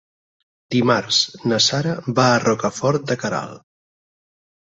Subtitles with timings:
[0.75, 1.19] Dimarts
[1.51, 3.63] na Sara va a Rocafort de Queralt.